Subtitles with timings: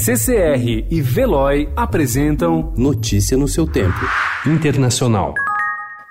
[0.00, 3.98] CCR e Veloy apresentam Notícia no seu tempo.
[4.46, 5.34] Internacional.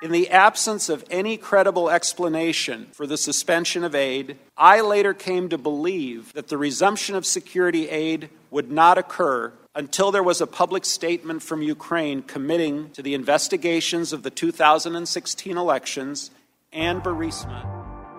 [0.04, 5.48] In the absence of any credible explanation for the suspension of aid, I later came
[5.48, 10.48] to believe that the resumption of security aid would not occur until there was a
[10.48, 16.30] public statement from Ukraine committing to the investigations of the 2016 elections
[16.74, 17.64] and Burisma,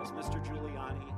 [0.03, 0.43] as Mr.
[0.47, 1.18] Giuliani had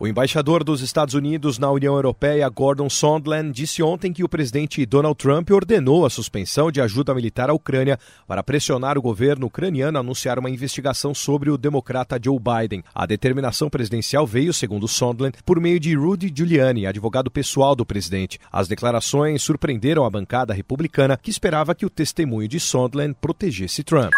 [0.00, 4.86] O embaixador dos Estados Unidos na União Europeia, Gordon Sondland, disse ontem que o presidente
[4.86, 9.98] Donald Trump ordenou a suspensão de ajuda militar à Ucrânia para pressionar o governo ucraniano
[9.98, 12.84] a anunciar uma investigação sobre o democrata Joe Biden.
[12.94, 18.38] A determinação presidencial veio, segundo Sondland, por meio de Rudy Giuliani, advogado pessoal do presidente.
[18.52, 24.12] As declarações surpreenderam a bancada republicana, que esperava que o testemunho de Sondland protegesse Trump.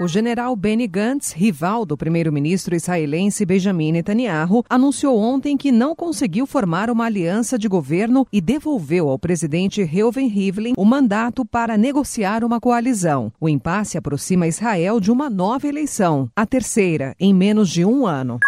[0.00, 6.48] O general Benny Gantz, rival do primeiro-ministro israelense Benjamin Netanyahu, anunciou ontem que não conseguiu
[6.48, 12.42] formar uma aliança de governo e devolveu ao presidente Reuven Rivlin o mandato para negociar
[12.42, 13.32] uma coalizão.
[13.40, 18.40] O impasse aproxima Israel de uma nova eleição, a terceira em menos de um ano.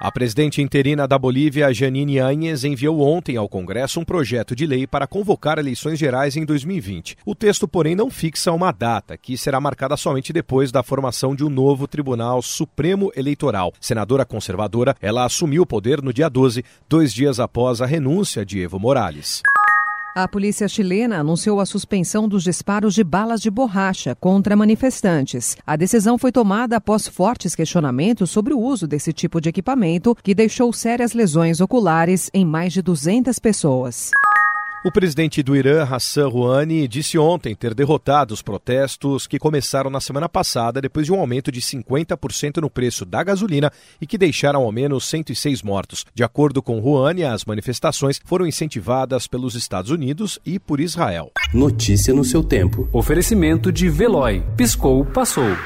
[0.00, 4.86] A presidente interina da Bolívia, Janine Áñez, enviou ontem ao Congresso um projeto de lei
[4.86, 7.16] para convocar eleições gerais em 2020.
[7.24, 11.44] O texto, porém, não fixa uma data, que será marcada somente depois da formação de
[11.44, 13.72] um novo Tribunal Supremo Eleitoral.
[13.80, 18.60] Senadora conservadora, ela assumiu o poder no dia 12, dois dias após a renúncia de
[18.60, 19.42] Evo Morales.
[20.16, 25.56] A polícia chilena anunciou a suspensão dos disparos de balas de borracha contra manifestantes.
[25.66, 30.32] A decisão foi tomada após fortes questionamentos sobre o uso desse tipo de equipamento, que
[30.32, 34.12] deixou sérias lesões oculares em mais de 200 pessoas.
[34.86, 39.98] O presidente do Irã, Hassan Rouhani, disse ontem ter derrotado os protestos que começaram na
[39.98, 44.60] semana passada depois de um aumento de 50% no preço da gasolina e que deixaram
[44.60, 46.04] ao menos 106 mortos.
[46.14, 51.32] De acordo com Rouhani, as manifestações foram incentivadas pelos Estados Unidos e por Israel.
[51.54, 52.86] Notícia no seu tempo.
[52.92, 54.42] Oferecimento de Veloy.
[54.54, 55.56] Piscou, passou.